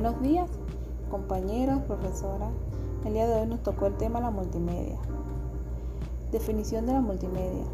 [0.00, 0.48] Buenos días,
[1.10, 2.50] compañeros, profesora.
[3.04, 4.96] El día de hoy nos tocó el tema la multimedia.
[6.30, 7.64] Definición de la multimedia.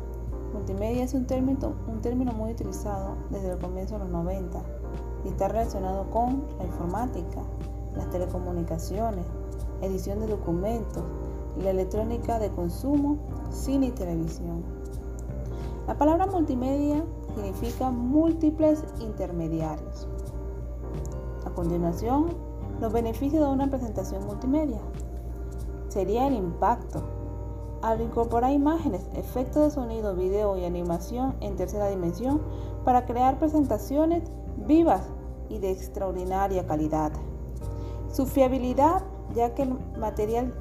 [0.55, 4.59] Multimedia es un término, un término muy utilizado desde el comienzo de los 90
[5.27, 7.43] y está relacionado con la informática,
[7.95, 9.27] las telecomunicaciones,
[9.83, 11.05] edición de documentos,
[11.63, 13.19] la electrónica de consumo,
[13.51, 14.65] cine y televisión.
[15.87, 20.09] La palabra multimedia significa múltiples intermediarios.
[21.55, 22.27] Continuación,
[22.81, 24.81] los beneficios de una presentación multimedia.
[25.89, 27.03] Sería el impacto.
[27.81, 32.41] Al incorporar imágenes, efectos de sonido, video y animación en tercera dimensión
[32.85, 34.25] para crear presentaciones
[34.67, 35.03] vivas
[35.49, 37.13] y de extraordinaria calidad.
[38.11, 39.03] Su fiabilidad,
[39.35, 40.53] ya que el material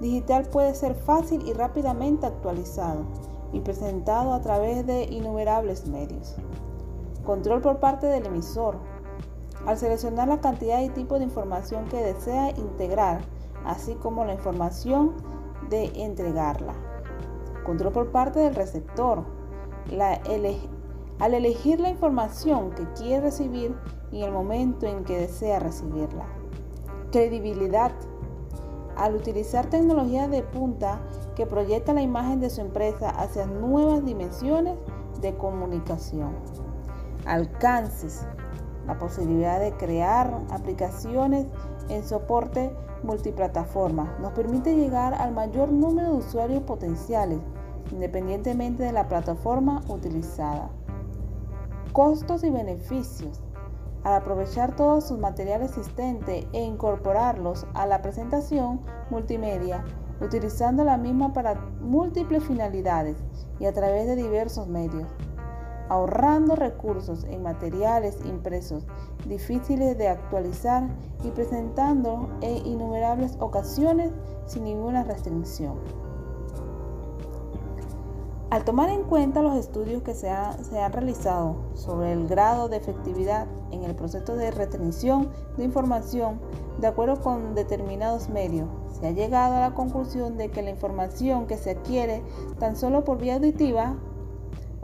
[0.00, 3.00] digital puede ser fácil y rápidamente actualizado
[3.52, 6.36] y presentado a través de innumerables medios.
[7.24, 8.76] Control por parte del emisor.
[9.66, 13.20] Al seleccionar la cantidad y tipo de información que desea integrar,
[13.64, 15.14] así como la información
[15.68, 16.74] de entregarla.
[17.64, 19.24] Control por parte del receptor.
[21.18, 23.74] al elegir la información que quiere recibir
[24.12, 26.26] y el momento en que desea recibirla.
[27.10, 27.92] Credibilidad
[28.96, 31.00] al utilizar tecnología de punta
[31.34, 34.76] que proyecta la imagen de su empresa hacia nuevas dimensiones
[35.20, 36.34] de comunicación.
[37.26, 38.26] Alcances,
[38.86, 41.46] la posibilidad de crear aplicaciones
[41.88, 44.16] en soporte multiplataforma.
[44.20, 47.38] Nos permite llegar al mayor número de usuarios potenciales,
[47.92, 50.70] independientemente de la plataforma utilizada.
[51.92, 53.42] Costos y beneficios.
[54.04, 59.84] Al aprovechar todos sus materiales existentes e incorporarlos a la presentación multimedia,
[60.20, 63.16] utilizando la misma para múltiples finalidades
[63.58, 65.08] y a través de diversos medios,
[65.88, 68.86] ahorrando recursos en materiales impresos
[69.26, 70.88] difíciles de actualizar
[71.24, 74.12] y presentando en innumerables ocasiones
[74.46, 75.76] sin ninguna restricción.
[78.48, 83.48] Al tomar en cuenta los estudios que se, han realizado sobre el grado de efectividad
[83.72, 86.38] en el proceso de retención de información
[86.78, 88.68] de acuerdo con determinados medios,
[89.00, 92.22] se ha llegado a la conclusión de que la información que se adquiere
[92.60, 93.96] tan solo por vía auditiva,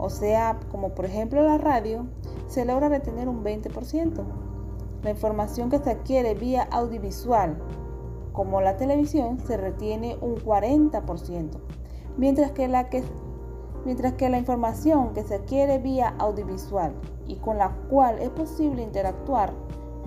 [0.03, 2.07] o sea, como por ejemplo la radio,
[2.47, 4.21] se logra retener un 20%.
[5.01, 7.57] La información que se adquiere vía audiovisual,
[8.33, 11.51] como la televisión, se retiene un 40%,
[12.17, 13.01] mientras que la que
[13.85, 16.93] mientras que la información que se adquiere vía audiovisual
[17.25, 19.53] y con la cual es posible interactuar,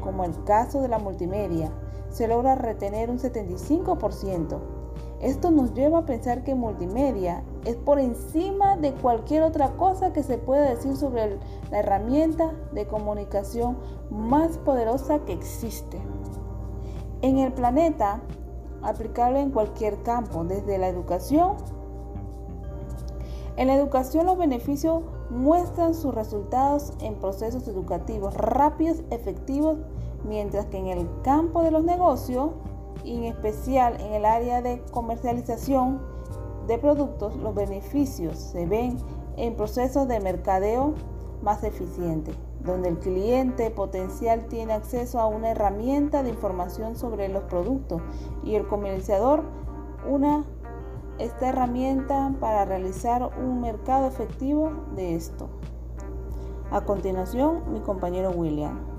[0.02, 1.72] como el caso de la multimedia,
[2.10, 4.75] se logra retener un 75%.
[5.20, 10.22] Esto nos lleva a pensar que multimedia es por encima de cualquier otra cosa que
[10.22, 11.38] se pueda decir sobre
[11.70, 13.78] la herramienta de comunicación
[14.10, 15.98] más poderosa que existe.
[17.22, 18.20] En el planeta,
[18.82, 21.56] aplicable en cualquier campo, desde la educación
[23.56, 29.78] en la educación los beneficios muestran sus resultados en procesos educativos rápidos, efectivos,
[30.24, 32.50] mientras que en el campo de los negocios,
[33.04, 36.00] y en especial en el área de comercialización
[36.66, 38.98] de productos, los beneficios se ven
[39.36, 40.94] en procesos de mercadeo
[41.42, 47.44] más eficientes, donde el cliente potencial tiene acceso a una herramienta de información sobre los
[47.44, 48.02] productos
[48.42, 49.44] y el comerciador
[50.08, 50.44] una
[51.18, 55.48] esta herramienta para realizar un mercado efectivo de esto.
[56.70, 58.95] A continuación, mi compañero William.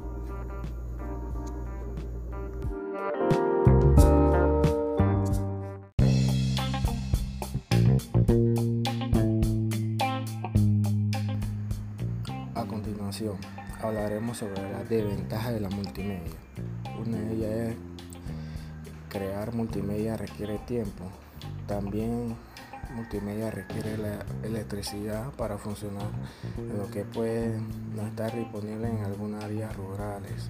[13.82, 16.36] Hablaremos sobre las desventajas de la multimedia.
[17.00, 17.76] Una de ellas es
[19.10, 21.06] crear multimedia requiere tiempo,
[21.68, 22.36] también
[22.94, 26.10] multimedia requiere la electricidad para funcionar,
[26.78, 27.60] lo que puede
[27.96, 30.50] no estar disponible en algunas áreas rurales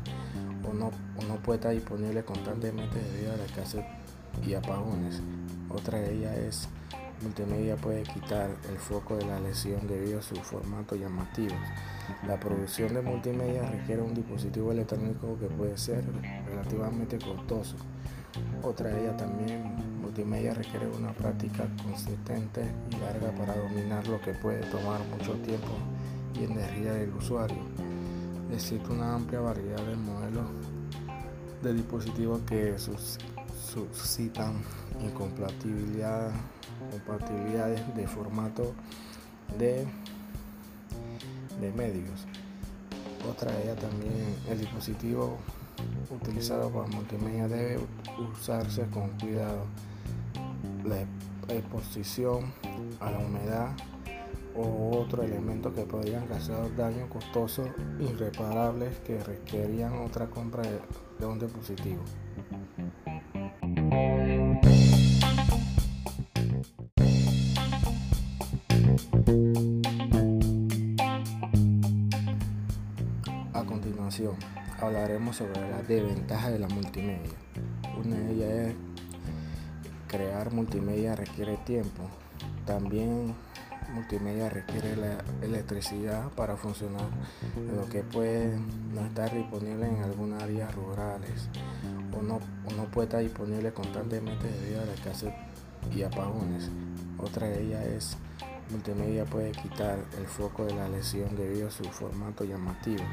[0.67, 0.91] o no,
[1.27, 3.85] no puede estar disponible constantemente debido a la escasez
[4.45, 5.21] y apagones.
[5.69, 6.69] Otra de ellas es
[7.21, 11.55] multimedia puede quitar el foco de la lesión debido a su formato llamativo.
[12.27, 16.03] La producción de multimedia requiere un dispositivo electrónico que puede ser
[16.47, 17.75] relativamente costoso.
[18.63, 24.33] Otra de ellas también multimedia requiere una práctica consistente y larga para dominar lo que
[24.33, 25.67] puede tomar mucho tiempo
[26.39, 27.57] y energía del usuario.
[28.53, 30.45] Existe una amplia variedad de modelos
[31.61, 32.77] de dispositivos que
[33.57, 34.61] suscitan
[35.01, 36.31] incompatibilidad,
[37.95, 38.73] de formato
[39.57, 39.85] de,
[41.59, 42.25] de medios.
[43.29, 45.37] Otra de también el dispositivo
[46.09, 47.79] utilizado para multimedia debe
[48.31, 49.65] usarse con cuidado.
[50.85, 51.01] La
[51.53, 52.53] exposición
[52.99, 53.75] a la humedad
[54.55, 57.69] o otro elemento que podrían causar daños costosos
[57.99, 60.63] irreparables que requerían otra compra
[61.19, 62.01] de un dispositivo.
[74.79, 77.33] Hablaremos sobre las desventajas de la multimedia.
[77.97, 78.75] Una de ellas es
[80.07, 82.03] crear multimedia requiere tiempo.
[82.65, 83.35] También
[83.93, 87.07] multimedia requiere la electricidad para funcionar,
[87.75, 88.57] lo que puede
[88.93, 91.49] no estar disponible en algunas áreas rurales
[92.17, 92.39] o no,
[92.75, 95.33] no puede estar disponible constantemente debido a la escasez
[95.95, 96.69] y apagones.
[97.17, 98.17] Otra de ellas es
[98.69, 103.03] multimedia puede quitar el foco de la lesión debido a su formato llamativo.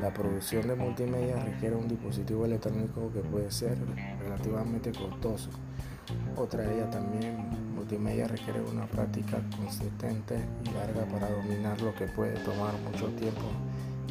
[0.00, 3.76] La producción de multimedia requiere un dispositivo electrónico que puede ser
[4.20, 5.50] relativamente costoso.
[6.36, 12.34] Otra de también, multimedia requiere una práctica consistente y larga para dominar lo que puede
[12.44, 13.42] tomar mucho tiempo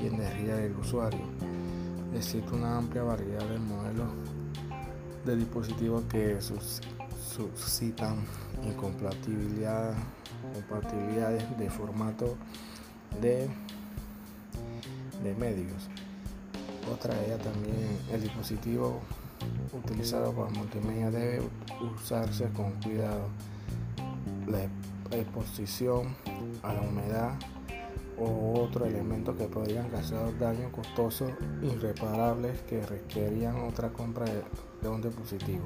[0.02, 1.22] y energía del usuario.
[2.16, 4.10] Existe una amplia variedad de modelos
[5.26, 8.18] de dispositivos que suscitan
[8.64, 9.94] incompatibilidad,
[10.54, 12.36] compatibilidades de formato
[13.22, 13.50] de,
[15.24, 15.90] de medios.
[16.92, 19.00] Otra ellas también, el dispositivo
[19.74, 21.42] utilizado para multimedia debe
[21.96, 23.28] usarse con cuidado.
[24.48, 26.16] La exposición
[26.64, 27.34] a la humedad
[28.18, 31.32] o otro elemento que podrían causar daños costosos
[31.62, 34.26] irreparables que requerían otra compra
[34.82, 35.66] de un dispositivo.